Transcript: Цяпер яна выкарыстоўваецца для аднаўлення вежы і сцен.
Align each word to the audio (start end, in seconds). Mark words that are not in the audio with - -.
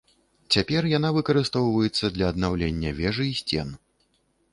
Цяпер 0.53 0.87
яна 0.97 1.09
выкарыстоўваецца 1.17 2.05
для 2.15 2.25
аднаўлення 2.33 2.95
вежы 3.01 3.25
і 3.33 3.37
сцен. 3.41 3.69